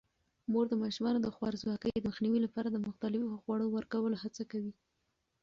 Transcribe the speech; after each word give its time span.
مور 0.51 0.65
د 0.69 0.73
ماشومانو 0.83 1.19
د 1.21 1.27
خوارځواکۍ 1.35 1.91
د 1.95 1.99
مخنیوي 2.07 2.39
لپاره 2.45 2.67
د 2.71 2.77
مختلفو 2.87 3.41
خوړو 3.43 3.65
ورکولو 3.75 4.15
هڅه 4.23 4.43
کوي. 4.51 4.73